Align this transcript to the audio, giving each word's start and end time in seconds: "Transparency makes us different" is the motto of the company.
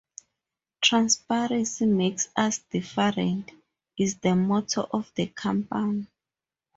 "Transparency 0.81 1.85
makes 1.85 2.29
us 2.35 2.57
different" 2.71 3.51
is 3.99 4.17
the 4.17 4.35
motto 4.35 4.87
of 4.91 5.13
the 5.13 5.27
company. 5.27 6.07